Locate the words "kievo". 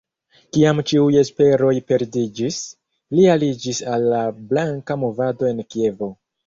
5.75-6.15